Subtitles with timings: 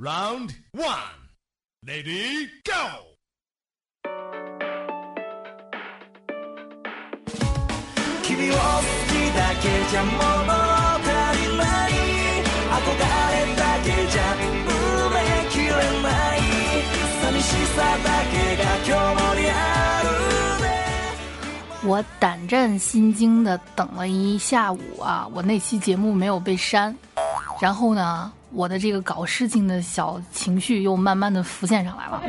[0.00, 1.29] Round one,
[1.85, 3.07] lady, go.
[8.23, 10.17] 君を好きだけじゃ物
[10.95, 11.05] 足
[11.37, 11.91] りない
[12.71, 12.79] 憧
[13.31, 14.71] れだけじゃ埋
[15.13, 15.15] め
[15.49, 15.69] きれ
[16.01, 16.39] ない
[17.21, 17.45] 寂し
[17.75, 19.53] さだけが今日もりあ
[20.03, 20.07] る
[20.63, 20.65] ね
[21.83, 26.95] 我胆战心惊的等了一下午啊，我那期节目没有被删，
[27.59, 32.21] 然后呢， 我的这个搞事情的小情绪又慢慢的浮现上来了。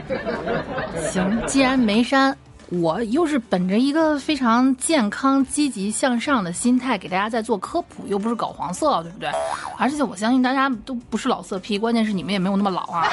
[1.11, 2.37] 行，既然没删，
[2.69, 9.31] 我又是本着一个非常健康、积极向上的心态给大家在做科普，又不是搞黄色，对不对？
[9.77, 13.07] 而且我相信大家都不是老色批，关键是你们也没有那么老啊。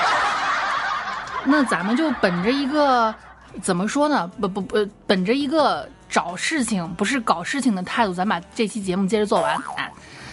[1.46, 3.14] 那咱们就本着一个
[3.62, 4.28] 怎么说呢？
[4.40, 9.56] 不不不，本着一个找事情不是搞事情的态度，咱把这期节目接着做完。
[9.76, 9.92] 哎，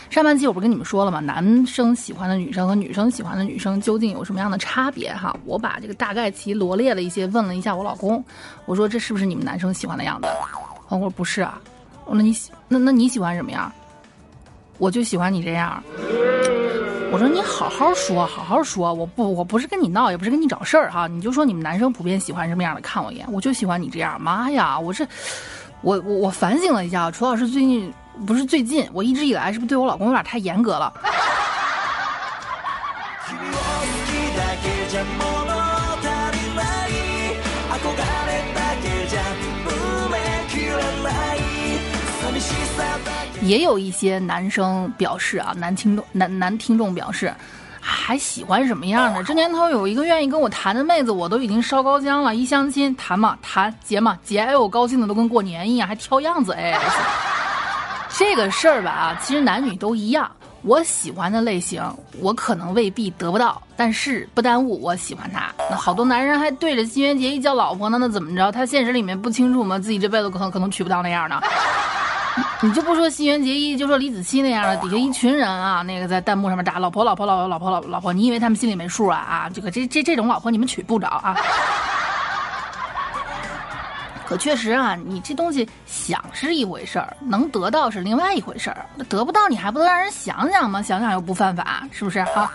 [0.09, 1.20] 上半期我不是跟你们说了吗？
[1.20, 5.12] 男生喜欢的女生和女生喜欢的女生究竟有什么样的差别？
[5.12, 8.24] 哈，我把这个大概其罗列了一些，问了一下我老公，
[8.65, 10.29] 我说这是不是你们男生喜欢的样子？
[10.88, 11.60] 我说不是啊。
[12.04, 13.71] 我那你喜那那你喜欢什么样？
[14.79, 15.82] 我就喜欢你这样。
[17.12, 24.21] 我说你好好说，好好说，我不我不是跟你闹，也不是跟你找事儿哈，你就说你们男生普遍喜欢什么样的，看我一眼，我就喜欢你这样。
[24.21, 25.07] 妈呀，我这，
[25.82, 27.93] 我我我反省了一下，楚老师最近
[28.26, 30.93] 不是最近，我一直以来是不是对我老公有点太严格了？
[33.27, 33.60] 君を好
[34.07, 35.21] きだけじゃ物
[36.01, 36.90] 足りない
[37.71, 37.84] 憧
[38.27, 39.20] れだけじゃ
[39.65, 39.70] 埋
[40.10, 40.13] め
[40.49, 40.71] きれ
[41.04, 41.40] ない
[42.21, 47.34] 寂しさだけ也有一些男生表示啊，男听众男男听众表示。
[47.84, 49.24] 还喜欢什么样的？
[49.24, 52.35] 这年头有一个愿意跟我谈的妹子，我都已经烧高香了。
[52.35, 56.77] 一相亲，谈嘛谈，结嘛结，哎，我高兴的都跟过年一样，还挑样子，哎，
[58.09, 60.30] 这个事儿吧啊，其实男女都一样。
[60.62, 61.80] 我喜欢的类型，
[62.21, 65.53] 我可能未必得不到，但是不耽误我喜欢他。
[65.71, 68.50] 那好多男人还对着新垣结衣叫老婆呢，那怎么着？
[68.50, 69.78] 他现实里面不清楚吗？
[69.78, 71.41] 自己这辈子可能可能娶不到那样的。
[72.61, 79.50] 你就不说新垣结衣，就说李子柒那样的，底下一群人啊，那个在弹幕上面打老婆老婆老婆老婆老老婆，你以为他们心里没数啊啊？
[79.55, 81.37] 这个这这这种老婆你们娶不着啊。
[84.26, 88.84] 可确实啊，你这东西想是一回事儿，能得到是另外一回事儿。
[89.09, 90.82] 得不到你还不能让人想想吗？
[90.82, 92.25] 想想又不犯法，是不是？
[92.25, 92.50] 好，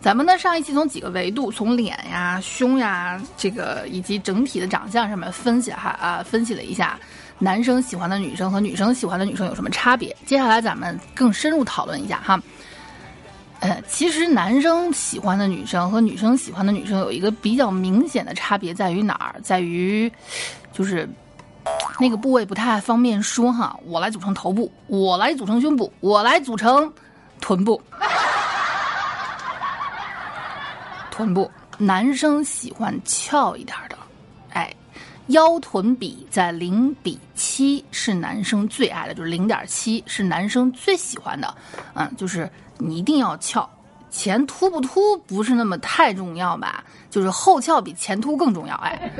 [0.00, 6.98] 咱们呢上一期从几个维度，从脸呀、胸呀，这个以及整体的长相上面分析哈啊，分析了一下
[7.38, 10.16] 男生喜欢的女生和女生喜欢的女生有什么差别。
[10.24, 12.40] 接下来咱们更深入讨论一下哈。
[13.62, 19.40] 呃，其实男生喜欢的女生和女生喜欢的女生有一个比较明显的差别在于哪儿？
[19.40, 20.10] 在于，
[20.72, 21.08] 就是
[22.00, 23.78] 那个部位不太方便说哈。
[23.84, 26.92] 我来组成头部，我来组成胸部，我来组成
[27.40, 27.80] 臀部。
[31.12, 31.48] 臀部，
[31.78, 33.96] 男生喜欢翘一点的，
[34.54, 34.74] 哎，
[35.28, 41.54] 腰臀比在零比七是男生最爱的，就是零点七是男生最喜欢的，
[41.94, 42.50] 嗯，就是
[42.84, 43.68] 你一定要翘，
[44.10, 49.10] 前凸不凸不是那么太重要吧，就是后翘比前凸更重要，哎，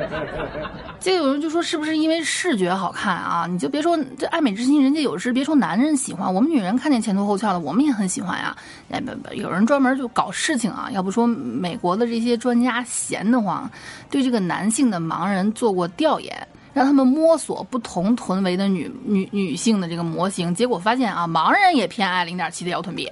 [1.00, 3.46] 这个有人就说是不是因为视觉好看啊？
[3.48, 8.56] 你就别说这爱美之心，人家有时别说男人喜欢，我们女人看见前凸后翘的，我们也很喜欢呀。
[8.90, 13.70] 哎不不，有人专门就搞事情啊，要不说美国的这些专家闲得慌，
[14.08, 16.48] 对这个男性的盲人做过调研。
[16.72, 23.10] 让他们摸索不同臀围的女女女性的这个模型，结果发现啊，盲人也偏爱零点七的腰臀比。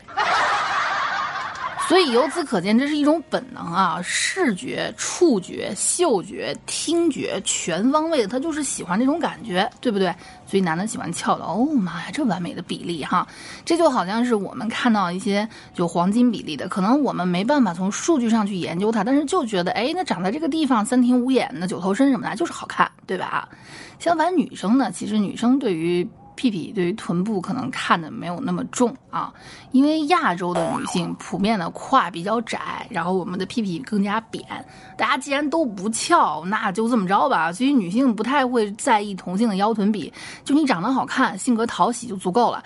[1.89, 10.15] 所以由此可见，这是一种本能啊，视觉、触觉、嗅觉、听觉全方位的，他就是喜欢这种感觉，对不对？
[10.47, 13.27] 所以男的喜欢翘的，哦妈呀，这完美的比例哈，
[13.65, 23.49] 这就好像是我们看到一些就黄金比例的，可能我们没办法从数据上去研究它，但是就觉得，哎，那长在这个地方三庭五眼的九头身什么的，就是好看，对吧？
[23.99, 26.07] 相反，女生呢，其实女生对于。
[26.39, 29.35] 屁屁对于臀部可能看的没有那么重啊，
[29.73, 34.45] 因为亚洲的女性普遍的胯比较窄，然后我们的屁屁更加扁。
[34.97, 37.53] 大家既然都不翘，那就这么着吧。
[37.53, 40.13] 所以女性不太会在意同性的腰臀比，
[40.45, 42.63] 就你长得好看、性格讨喜就足够了。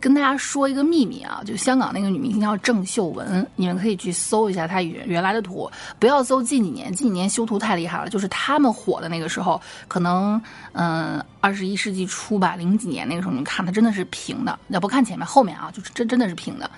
[0.00, 8.08] 跟大家说一个秘密啊，就香港那个女明星叫郑秀文，你们可以去搜一下她原原来的图，不要搜近几年，近几年修图太厉害了。
[8.08, 10.40] 就是他们火的那个时候，可能
[10.72, 16.68] 嗯二十一世纪初吧，零几年那个时候，你看她真的是平的，要不看前面后面啊，就是真真的是平的。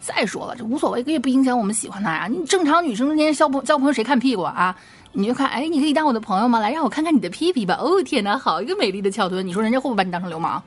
[0.00, 2.26] 再说了，这无所谓，也不影响我们喜欢她呀。
[2.28, 4.76] 你正常女生之间交朋交朋友，谁看屁股啊？
[5.12, 6.58] 你就看，哎，你可以当我的朋友吗？
[6.58, 7.78] 来，让我看看你的屁屁吧。
[7.80, 10.62] 哦天哪，好一个美丽的翘臀，你说人家会不会把你当成流氓？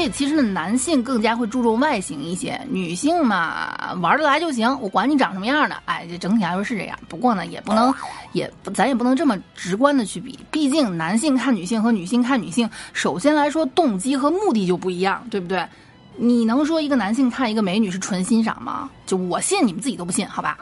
[0.00, 5.76] 所以其实呢，男性更加会注重外形一些，女性嘛玩得来就行，我管你长什么样的。
[5.84, 6.98] 哎，这整体来说是这样。
[7.06, 7.92] 不过呢，也不能，
[8.32, 15.68] 也咱也不能这么直观的去比，毕竟男性看女性和女性看女性，首先来说动机和目的就不一样，对不对？
[16.16, 18.88] 你能说一个男性看一个美女是纯欣赏吗？
[19.04, 20.56] 就我信，你们自己都不信，好吧？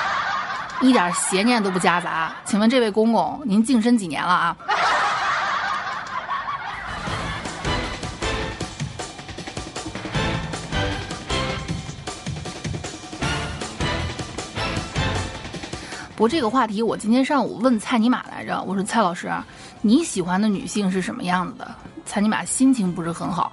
[0.80, 2.34] 一点邪念都不夹杂。
[2.46, 4.56] 请问这位公公，您净身几年了啊？
[16.16, 19.28] 不过这个话题，我今天上午问蔡尼玛来着，我说蔡老师，
[19.82, 21.74] 你喜欢的女性是什么样子的？
[22.06, 23.52] 蔡尼玛心情不是很好，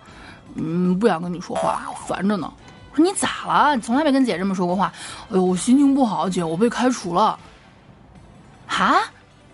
[0.53, 2.53] 嗯，不想跟你说话，烦着呢。
[2.91, 3.75] 我说你咋了？
[3.75, 4.93] 你从来没跟姐这么说过话。
[5.29, 7.39] 哎呦，我心情不好，姐，我被开除了。
[8.67, 8.99] 哈？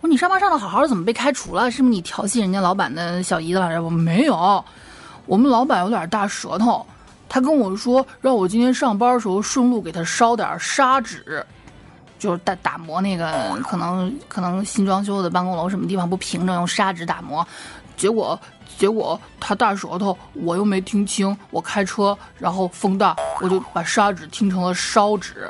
[0.02, 1.72] 我说你上班上的好好的，怎么被开除了？
[1.72, 3.82] 是不是你调戏人家老板的小姨子来着？
[3.82, 4.64] 我没有，
[5.28, 6.86] 我们老板有点大舌头，
[7.30, 11.46] 他跟我说让我今天上班的时候顺路给他烧点砂纸。
[12.18, 17.48] 就是打打磨那个，可能可能新装修的办公楼什么地方不平整，用砂纸打磨，
[17.96, 18.40] 结果
[18.78, 25.50] 结果他大舌头，我又没听清，我开车然后风大，我就把砂纸听成了烧纸。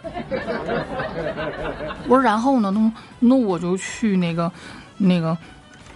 [2.08, 4.50] 我说然后呢，那那我就去那个
[4.98, 5.38] 那个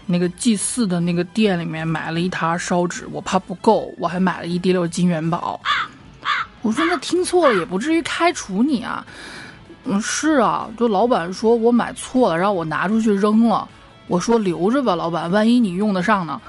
[0.06, 5.60] 那个祭祀的那个店里面买了一沓烧纸，我怕不够，我还买了一滴溜金元宝。
[6.62, 9.06] 我说那听错了也不至于开除你啊。
[9.86, 13.68] 嗯，是啊，就老板说我买错了，让我拿出去扔了。
[14.08, 16.40] 我说留着吧，老板，万一你用得上呢。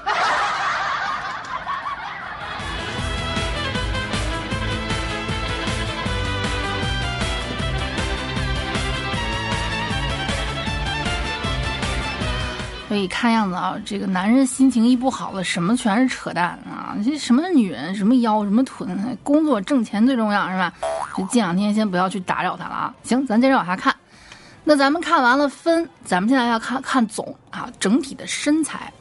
[12.89, 16.95] 所以看样子啊，这个男人心情一不好了，什么全是扯淡啊！
[17.03, 20.71] 这什么女人，什么腰，什么臀，工作挣钱最重要是吧？
[21.17, 22.93] 就这两天先不要去打扰他了啊。
[23.03, 23.95] 行，咱接着往下看。
[24.63, 28.91] 那咱们看完了分，咱们现在要看看总啊，整体的身材。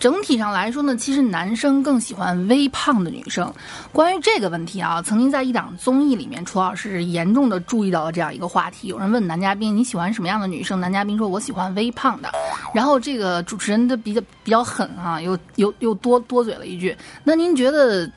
[0.00, 3.52] 整体上来说呢，其实男生更喜欢微胖的女生。
[3.92, 8.86] 关于这个问题啊，曾经在一档综艺里面，楚老师严重的注意到了这样一个话题。
[8.86, 10.78] 有人问男嘉宾你喜欢什么样的女生？
[10.80, 12.30] 男嘉宾说我喜欢微胖的。
[12.72, 18.08] 然后这个主持人的比较比较狠啊，又又又多多嘴了一句：那您觉得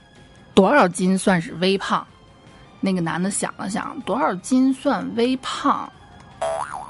[0.53, 2.05] 多少斤算是微胖？
[2.81, 5.89] 那个男的想了想，多少斤算微胖？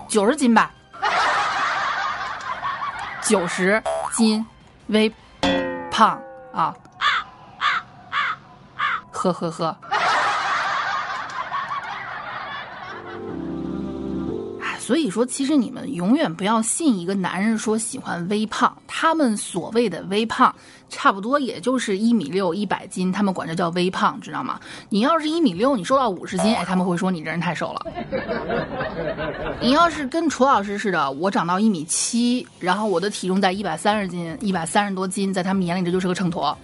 [0.08, 0.72] 九十斤吧，
[3.22, 3.84] 九十
[4.14, 4.46] 斤。
[4.88, 5.14] 微
[5.90, 6.20] 胖
[6.54, 6.76] 啊，
[9.12, 9.78] 呵呵呵。
[14.78, 20.54] 所以说，其实你们永远不要信一个男人说喜欢微胖，他们所谓的微胖，
[20.88, 24.60] 差不多也就是一米六、一百斤，他们管这叫微胖，知道吗？
[24.90, 27.88] 你要是一米六，你瘦到五十斤，哎，他们会说你这人太瘦了。
[29.60, 36.56] 你要是跟楚老师似的，我长到一米七，然后我的体重在一百三十斤、一百三十多斤，在他们眼里这就是个秤砣。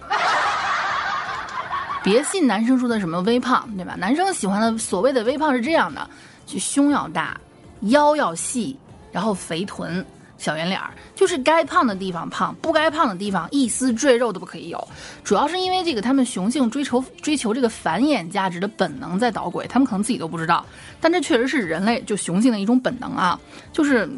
[2.04, 3.96] 别信男生说的什么微胖，对吧？
[3.98, 6.08] 男生喜欢的所谓的微胖是这样的，
[6.46, 7.36] 就胸要大。
[7.80, 8.78] 腰要细，
[9.10, 10.06] 然后肥臀、
[10.38, 14.88] 小圆脸儿，就是该胖的地方胖，不该胖的地方一丝赘肉都不可以有。
[15.24, 20.64] 主要是因为这个，他们雄性追求追求这个繁衍价值的本能在捣鬼，他们可能自己都不知道，
[21.00, 23.38] 但这确实是人类就雄性的一种本能啊。
[23.72, 24.08] 就是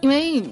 [0.00, 0.42] 因为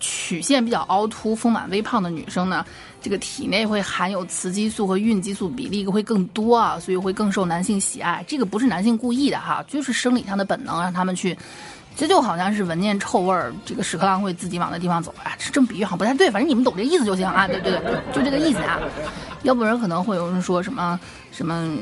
[0.00, 2.64] 曲线比较凹凸、丰满、微胖的女生呢，
[3.02, 8.24] 这个体内会含有雌激素和孕激素比例会更多啊，所以会更受男性喜爱。
[8.26, 11.36] 这个不是男性故意的哈，就是生理上的本能让他们去。
[11.96, 15.32] 这就好像是闻见臭味儿，这个屎壳郎会自己往那地方走啊。
[15.50, 17.48] 这么比喻好像不太对，反正你们懂这意思就行啊。
[17.48, 18.78] 对对对，就这个意思啊。
[19.42, 21.00] 要不然可能会有人说什么
[21.32, 21.74] 什么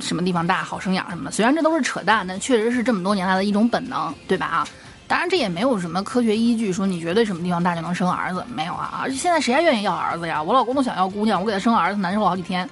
[0.00, 4.46] 什么地方大好生养什么的，虽然这都是扯淡，但确实是这么多年来的一种本能，对吧？
[4.46, 4.68] 啊。
[5.08, 9.00] 当然，这也没有什么科学依据，说你绝对什么地方大就能生儿子，没有啊！
[9.04, 10.42] 而且现在谁还愿意要儿子呀？
[10.42, 12.68] 我老公都想要姑娘，我给他生儿子难受了好几天。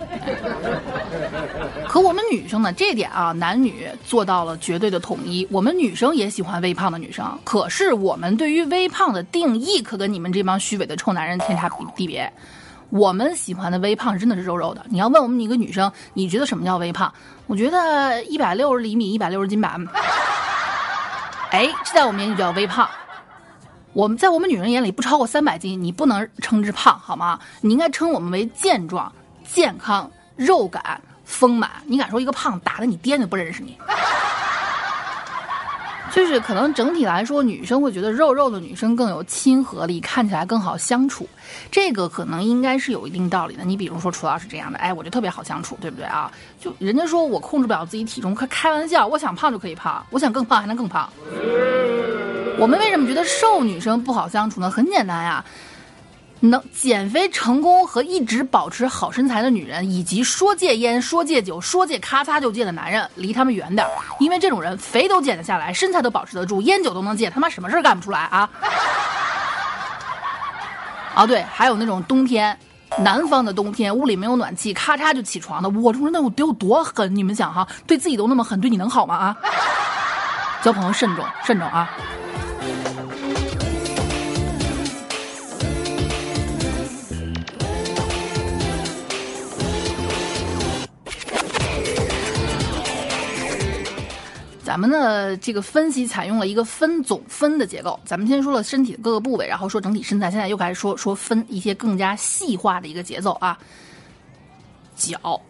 [1.94, 2.72] 可我们女生呢？
[2.72, 5.46] 这点啊，男女做到了绝对的统一。
[5.48, 12.32] 我们女生也喜欢微胖的女生，可是我们对于微胖的定义可跟你们这帮虚伪的臭男人天差地别。
[12.90, 14.84] 我们喜欢的微胖是真的是肉肉的。
[14.88, 17.14] 你要问我们一个女生，你觉得什么叫微胖？
[17.46, 19.78] 我觉得一百六十厘米，一百六十斤吧。
[21.50, 22.90] 哎，这在我们眼里叫微胖。
[23.92, 27.38] 我们在我们女人眼里不超过三百斤，你不能称之胖，好吗？
[27.60, 29.12] 你应该称我们为健壮、
[29.44, 31.00] 健康、肉感、
[31.34, 31.70] 丰满。
[31.86, 33.76] 你敢说一个胖，打的你爹都不认识你。
[36.12, 41.28] 就是可能整体来说，女生会觉得肉肉的女生更有亲和力，看起来更好相处。
[41.72, 43.64] 这个可能应该是有一定道理的。
[43.64, 46.30] 你比如说楚老师这样的，哎，我就特别好相处，对不对啊？
[46.60, 51.12] 就人家说我控制不了自己体重，开开玩笑，我想胖就可以胖，我想更胖还能更胖。
[52.58, 54.70] 我们为什么觉得瘦女生不好相处呢？
[54.70, 55.44] 很简单呀。
[56.48, 63.86] 能减肥成功和一直保持好身材的女人，以及说戒烟、说戒酒、说戒咔嚓就戒的男人，离他们远点
[64.18, 68.48] 因为这种人肥都减得下来，身材都保持得住，烟酒都能戒，他妈什么事儿干不出来啊？
[71.14, 72.58] 啊，对，还有那种冬天，
[72.98, 77.16] 南方的冬天，屋里没有暖气，咔嚓就起床的，我这人那我得有多狠？
[77.16, 79.14] 你们想哈，对自己都那么狠，对你能好吗？
[79.14, 79.36] 啊？
[80.62, 81.90] 交朋友慎重，慎重啊！
[94.74, 97.96] 咱们的这个分析采用了一个分总分的结构。
[98.04, 103.56] 咱们先说了身体的各个部位，然后说整体身材，现在又开始说说分一些更加细化的一个节奏啊。
[104.96, 105.40] 脚，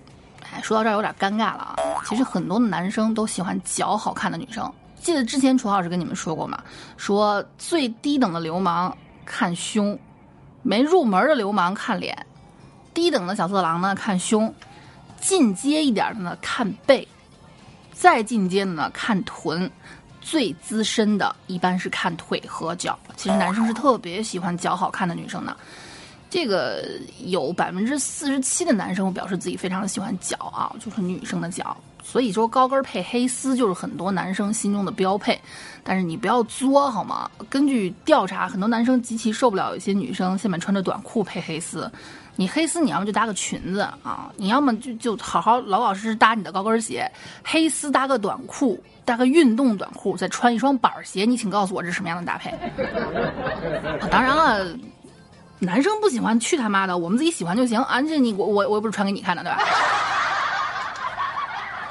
[0.42, 1.76] 哎，说到这儿有点尴尬了啊。
[2.04, 4.70] 其实很多的男生都喜欢脚好看的女生。
[5.00, 6.62] 记得之前楚老师跟你们说过吗？
[6.98, 9.98] 说最低等的流氓看胸，
[10.62, 12.14] 没入门的流氓看脸，
[12.92, 14.54] 低等的小色狼呢看胸，
[15.18, 17.08] 进阶一点的呢看背。
[17.94, 19.68] 再进阶的呢，看臀；
[20.20, 22.98] 最资深的一般是看腿和脚。
[23.16, 25.56] 其实男生是特别喜欢脚好看的女生的。
[26.28, 26.84] 这个
[27.26, 31.76] 有百分之四十七的男生表示自己非常喜欢脚啊，就是女生的脚。
[32.06, 35.40] 所以说高跟配黑丝就是很多男生心中的标配。
[35.82, 37.28] 但是你不要作好吗？
[37.48, 41.90] 根据调查，很多男生极其受不了一些女生下面穿着短裤配黑丝。
[42.36, 47.10] 你黑丝，你要么就搭个裙子啊，你要么就就好好老老实实搭你的高跟鞋。
[47.44, 52.52] 黑丝搭个短裤，搭个运动短裤，再穿一双板鞋，你请告诉我这是什么样的搭配？
[54.10, 54.76] 当然了，
[55.60, 58.02] 男生不喜欢去他妈的，我们自己喜欢就行啊！
[58.02, 59.58] 这你我我我又不是穿给你看的，对吧？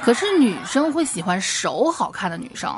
[0.03, 2.69] 可是女生会喜欢手好看的女生，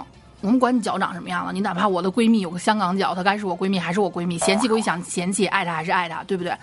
[0.41, 4.37] 我们管你脚长什么样了，你哪怕我的闺蜜有个香港脚，她该是我闺蜜还是我闺蜜？
[4.37, 6.55] 嫌弃归想嫌弃，爱她还是爱她，对不对？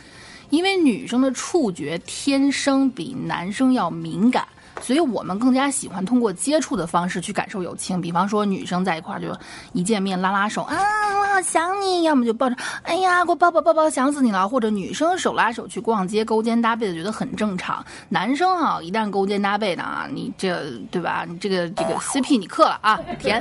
[0.50, 4.46] 因为女生的触觉天生比男生要敏感，
[4.82, 8.00] 所以我们更加喜欢通过接触的方式去感受友情。
[8.00, 9.28] 比方说，女生在一块儿就
[9.72, 10.76] 一见面拉拉手，啊，
[11.20, 14.48] 我好想你；要么就抱着，哎呀，给我抱抱抱抱，想死你了。
[14.48, 17.84] 或者女生手拉手去逛街，勾肩搭背的觉得很正常。
[18.08, 21.24] 男生啊，一旦勾肩搭背的啊，你这对吧？
[21.28, 23.40] 你这个这个 CP 你克了啊，甜。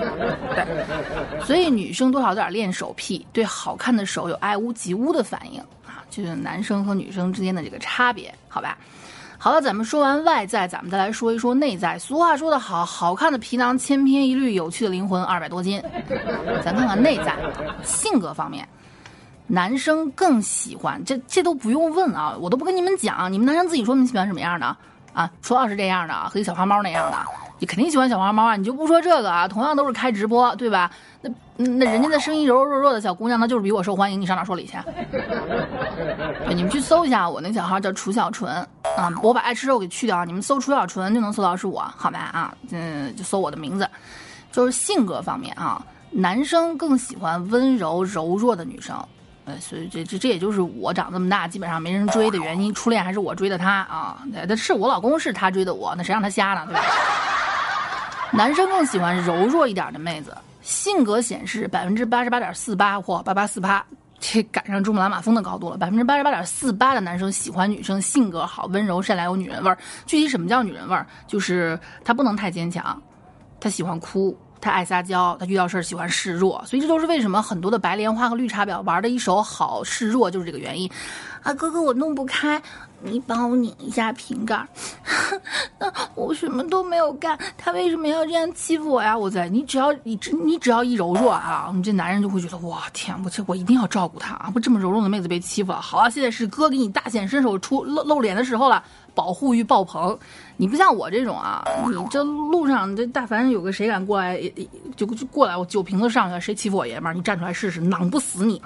[0.53, 6.03] 对，所以女生多少有点恋手癖，对好看的手有爱屋及乌的反应啊。
[6.09, 8.77] 就是男生和女生之间的这个差别，好吧？
[9.43, 11.97] 好了，咱们说完外在，咱们再来说一说内在。
[11.97, 15.81] 俗话说得好，好看的皮囊千篇一律，有趣的灵魂二百多斤。
[16.63, 17.35] 咱看看内在，
[17.81, 18.69] 性格方面，
[19.47, 24.77] 男生更喜欢这这都不用问啊，我都不跟你们讲，你们男生自己说你喜欢什么样的
[25.11, 25.27] 啊？
[25.41, 27.17] 说要是这样的啊，和一小花猫那样的。
[27.61, 28.55] 你肯定喜欢小花猫啊！
[28.55, 30.89] 你就不说这个啊，同样都是开直播，对吧？
[31.21, 34.19] 那那人家的声音柔柔弱弱的小姑娘，那就是比我受欢迎。
[34.19, 34.73] 你上哪说理去？
[35.13, 38.51] 对，你们去搜一下，我那小号叫楚小纯
[38.97, 42.17] 啊，我把爱吃肉给去掉，你们搜楚小纯就能搜到是我，好吧？
[42.33, 43.87] 啊，嗯，就搜我的名字。
[44.51, 48.97] 就是性格方面啊，男生更喜欢温柔柔弱的女生，
[49.45, 52.73] 呃，所以这这这也就是我长这么大基本上没人追的原因。
[52.73, 56.65] 初恋还是我追的他啊，那是我老公是他追的我，那谁让他瞎呢？
[56.65, 56.81] 对吧？
[58.33, 63.85] 男生更喜欢柔弱一点的妹子，性格显示百分之八十八点四八或八八四八，
[64.19, 65.77] 这赶上珠穆朗玛峰的高度了。
[65.77, 69.77] 百分之八十八点四八的男生喜欢女生性格好、温柔善良、有女人味儿。
[70.05, 71.05] 具体什么叫女人味儿？
[71.27, 73.01] 就是她不能太坚强，
[73.59, 76.63] 她喜欢哭，她爱撒娇，她遇到事儿喜欢示弱。
[76.65, 80.89] 所以这都是为什么很多的白莲花和绿茶婊玩的一手好示弱，就是这个原因。
[81.43, 82.61] 啊，哥哥，我弄不开。
[83.03, 84.65] 你帮我拧一下瓶盖，
[85.79, 89.17] 那我什么都没有干，他为什么要这样欺负我呀？
[89.17, 94.49] 我在，你只要你只你只要一柔弱啊，你这男人就会觉得哇天，我这我一定要照顾她啊！
[94.53, 100.17] 不这么柔弱的妹子被欺负了，好啊，现在是哥给你大显身手出露露脸的时候了，保护欲爆棚。
[100.57, 104.39] 你不像我这种啊，你这路上这但凡有个谁敢过来，
[104.95, 108.61] 就就过来我酒瓶子上去，谁欺负我爷们儿，你站出来试试，囊不死你。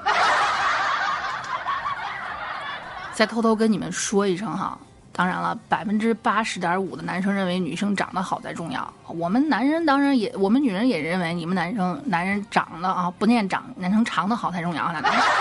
[3.15, 4.77] 再偷偷跟你们说一声哈，
[5.13, 8.93] 当然了，百分之八十点五的男生认为女生长得好才重要。
[9.07, 14.91] 我们男人当然也，我们女人也认为你们男生男人长得啊不念长，男生长得好才重要。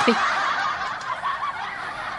[0.07, 0.15] 对，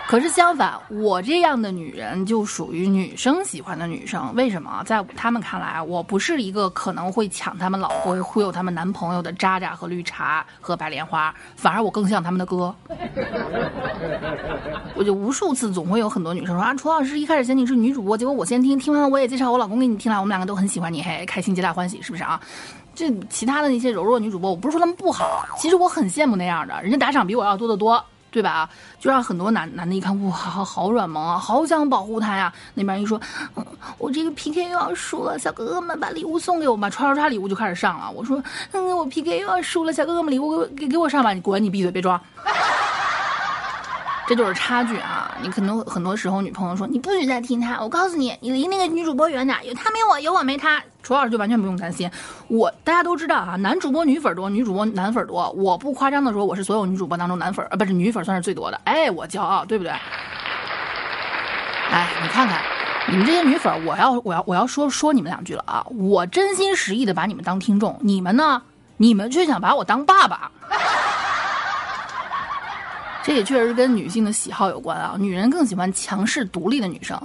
[0.07, 4.31] 可是相反，我这样的女人就属于女生喜欢的女生。
[4.35, 4.83] 为什么？
[4.85, 12.73] 在他们看来，我不是一个可能会抢他们老公、忽悠他们男朋友的渣渣和绿茶和白莲花，反而我更像他们的哥。
[14.95, 22.39] 我就无数次总会有很多女生说啊，楚老师一开始嫌你是女主播，结果我先听，听完了我也介绍我老公给你听了，我们两个都很喜欢你，嘿，开心皆大欢喜，是不是啊？
[22.93, 28.01] 这其他的那些柔弱女主播，我不是说他们不好，其实我很羡慕那样的，人家打赏比我要多得多。
[28.35, 28.69] 对吧？
[28.99, 32.51] 就让很多男男的一看，哇，好软萌啊，好想保护他呀。
[32.73, 33.17] 那边一说，
[33.55, 33.65] 嗯，
[33.97, 38.11] 我这个 PK 又要输了，小哥哥们把礼物送给我吧，刷刷刷礼物就开始上了。
[38.11, 42.19] 我说，嗯，我 PK 又要输了，小哥哥们礼物给给给我上吧，你滚，你闭嘴，别装。
[44.27, 45.37] 这就是差距啊！
[45.41, 50.83] 你可能很多时候女朋友说你不许再听他，我告诉你，你离那个女主播远点，有他没我，有我没他。
[51.05, 52.09] 楚老师就完全不用担心，
[52.47, 55.49] 我大家都知道啊，男主播女粉多，女主播男粉多。
[55.51, 59.93] 我不夸张的说，我是所有女主播当中男粉呃不是女粉算是最多的，哎，我骄傲，对不对？
[61.91, 62.59] 哎，你看看
[63.07, 65.85] 你们这些女粉，我要我要我要说说你们两句了啊！
[65.95, 68.63] 我真心实意的把你们当听众，你们呢？
[68.97, 70.49] 你们却想把我当爸爸。
[73.25, 77.19] 这也确实跟女性的喜好有关啊，女人更喜欢强势独立的女生。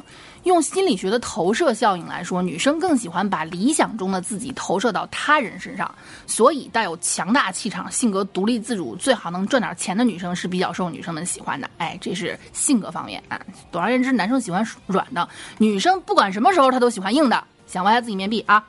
[0.45, 5.95] 用心理学的投射效应来说，女生更喜欢把理想中的自己投射到他人身上，
[6.26, 11.69] 所以带有强大气场、性格独立自主、最好能赚点钱的女生是比较受女生们喜欢的。
[11.76, 13.38] 哎，这是性格方面啊。
[13.71, 15.28] 总而言之，男生喜欢软的，
[15.59, 17.45] 女生不管什么时候她都喜欢硬的。
[17.66, 18.64] 想歪下自己面壁啊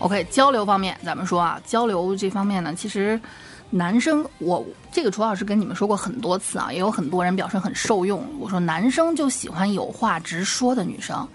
[0.00, 3.20] ！OK，交流方面，咱们说啊，交流这方面呢，其实
[3.70, 8.20] 男生，我这个楚老师跟你们说过很多次啊，也有很多人表示很受用。
[8.40, 11.28] 我说男生就喜欢有话直说的女生，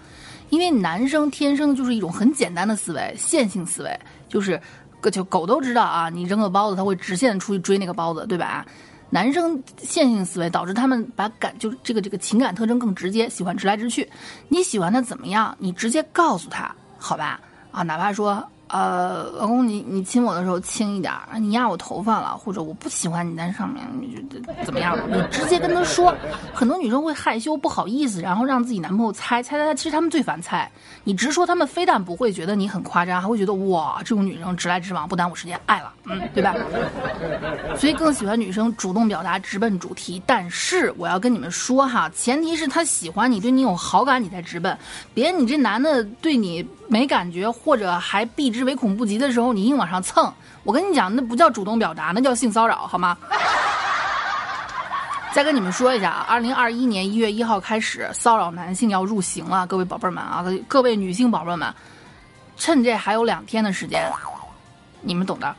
[0.50, 4.60] 因为男生天生就是一种很简单的思维，线性思维，就是
[5.00, 8.66] 个就狗都知道啊，你扔个包子，他会直线出去追那个包子，对吧？
[9.08, 14.10] 男生线性思维导致他们把感就这个这个情感特征更直接，喜欢直来直去。
[14.48, 15.56] 你喜欢他怎么样？
[15.60, 17.40] 你直接告诉他，好吧？
[17.70, 18.44] 啊，哪怕说。
[18.68, 24.98] 呃，老公，你你亲我的时候轻一点，你压我头发了，或者我不喜欢你在上面，你就怎么样？
[25.08, 26.14] 你直接跟他说。
[26.52, 30.68] 很多女生会害羞不好意思，然后让自己男朋友猜猜猜猜，其实他们最烦猜。
[31.04, 36.54] 你直说，他们非但不会觉得你很夸张，还会觉得哇，这种女生直来直往，不耽误时间，爱了，嗯，对吧？
[37.76, 40.20] 所以更喜欢女生主动表达，直奔主题。
[40.26, 44.76] 但是我要跟你们说哈，前提是他喜欢你，对你有好感，你才直奔。
[45.14, 50.32] 别你这男的对你没感觉，或者还避是唯恐不及的时候，你硬往上蹭，
[50.64, 53.16] 我跟你讲，那不叫主动表达，那叫性骚扰，好吗？
[55.32, 61.74] 再跟你们说一下啊，二零二一年一月一号开始，骚扰男性要入刑了，各位宝贝们啊，各位女性宝贝们，
[62.56, 64.10] 趁这还有两天的时间，
[65.02, 65.54] 你们懂的。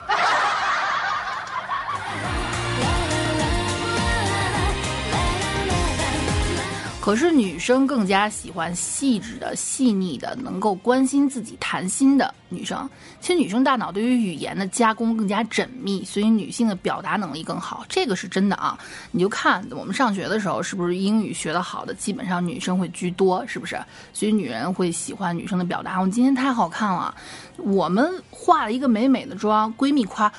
[7.07, 12.77] 可是女生更加喜欢细致的、细腻的，能够关心自己、谈心的女生。
[13.21, 18.77] 其实女生大脑对于语言的加工更加缜密，所以女性的表达能力更好，这个是真的啊！
[19.11, 23.79] 你就看我们上学的时候，是不是英语学得好的基本上女生会居多，是不是？
[24.11, 26.01] 所以女人会喜欢女生的表达。
[26.01, 27.15] 我今天太好看了，
[27.55, 30.29] 我们化了一个美美的妆，闺蜜夸：“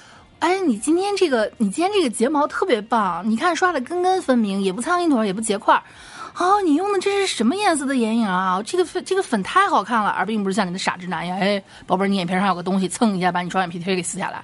[0.41, 5.83] 哎，你今天这个，你今天这个睫毛特别棒，你看刷的根根分明，也不苍蝇腿，也不结块儿。”
[6.38, 8.62] 哦，你用的这是什么颜色的眼影啊？
[8.64, 11.37] 这个粉这个粉太好看了，而并不是像你的傻直男呀。
[11.40, 14.40] 哎，宝贝儿，你眼皮上有个东西，蹭一下把你双眼皮贴给撕下来。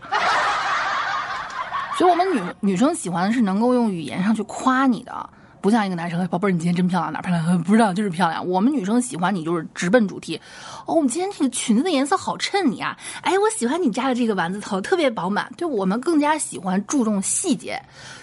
[1.96, 5.30] 所以，我们女女生喜欢的是能够用语言上去夸你的，
[5.60, 7.62] 不像一个男生，宝贝儿，你今天真漂亮，哪漂亮？
[7.62, 8.44] 不知道，就是漂亮。
[8.44, 10.40] 我们女生喜欢你就是直奔主题。
[10.86, 12.98] 哦，我们今天这个裙子的颜色好衬你啊！
[13.22, 15.48] 哎，我喜欢你扎的这个丸子头，特别饱满。
[15.56, 17.80] 对我们更加喜欢注重细节，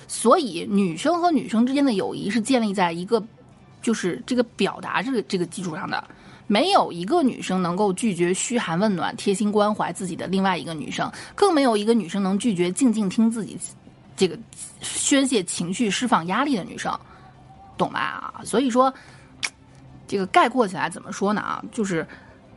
[0.09, 3.23] 所以女生和女生之间的友谊是建立在一个。
[3.81, 6.03] 就是这个表达这个这个基础上的，
[6.47, 13.57] 没有一个女生能够拒绝嘘寒问暖、贴心关怀自己的另外一个女生，更没有一个女生能拒绝静静听自己
[14.15, 14.37] 这个
[14.81, 16.97] 宣泄情绪、释放压力的女生，
[17.77, 18.41] 懂吧？
[18.45, 18.93] 所以说，
[20.07, 21.41] 这个概括起来怎么说呢？
[21.41, 22.07] 啊，就是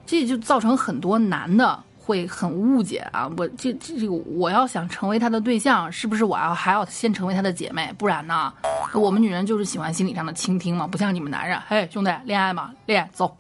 [0.04, 1.82] 这就造成很多男的。
[2.04, 3.30] 会很误解啊！
[3.38, 7.90] 我这这这个，我要想成为他的对象，是不是我要还要先成为他的姐妹？
[7.96, 8.52] 不然呢？
[8.92, 11.58] 我们女人就是喜欢心理上的倾听嘛，不像你们男人。
[11.66, 13.34] 嘿，兄弟，恋爱吗，恋走。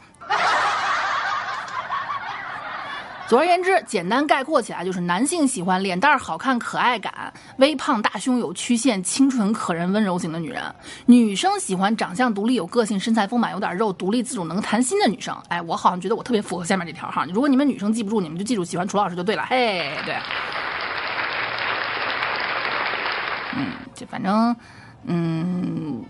[3.34, 10.62] 总而言之，简单概括起来就是男性喜欢脸蛋好看、可爱感、微胖、大胸、有曲线、清纯可人、温柔型的女人；
[11.06, 15.36] 女生喜欢长相独立、有个性、身材丰满、有点肉、独立自主、能谈心的女生。
[15.48, 17.26] 哎，我好像觉得我特别符合下面这条哈。
[17.34, 19.44] 如果你们女生记不住，你们就记住喜欢楚老师就对了。
[19.50, 20.14] 嘿，对。
[23.56, 23.66] 嗯，
[23.96, 24.54] 这反正，
[25.06, 26.04] 嗯，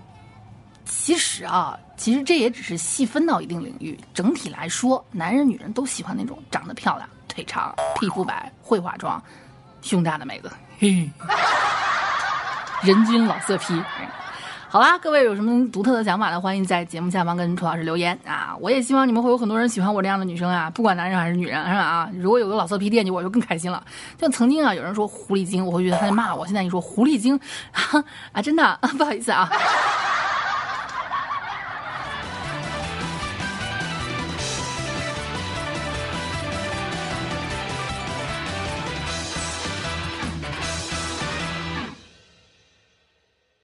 [0.97, 3.99] 其实啊，其实这也只是细分到一定领域。
[4.15, 9.23] 整体来说，男人女人都喜欢那种长得漂亮、腿长、皮肤白、会化妆、
[9.83, 10.51] 胸大的妹子。
[10.79, 11.11] 嘿，
[12.83, 13.79] 人均老色批。
[14.71, 16.41] 好啦，各位有什么独特的想法呢？
[16.41, 18.57] 欢迎在节目下方跟楚老师留言啊！
[18.59, 21.79] 我也希望你们会有很多人喜欢我这样的女生啊，不管男人还是女人，是吧？
[21.79, 23.85] 啊，如果有个老色批惦记我，就更开心了。
[24.17, 26.47] 就曾经啊，有人说狐狸精，我会觉得他在骂我。
[26.47, 27.39] 现在你说狐狸精
[27.73, 28.03] 啊
[28.33, 29.49] 啊，真的啊， 不好意思啊。